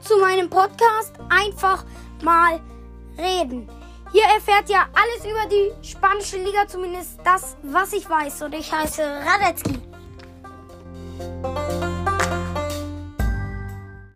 [0.00, 1.84] zu meinem Podcast Einfach
[2.22, 2.60] mal
[3.18, 3.68] reden.
[4.12, 8.42] Hier erfährt ihr alles über die spanische Liga, zumindest das, was ich weiß.
[8.42, 9.78] Und ich heiße Radetzky.